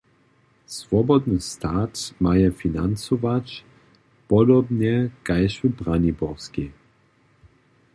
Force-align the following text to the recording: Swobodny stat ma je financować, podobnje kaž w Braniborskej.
Swobodny 0.75 1.39
stat 1.39 2.13
ma 2.19 2.33
je 2.41 2.49
financować, 2.51 3.63
podobnje 4.27 5.09
kaž 5.23 5.61
w 5.63 5.67
Braniborskej. 5.77 6.71